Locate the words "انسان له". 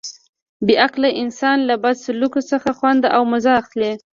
1.21-1.75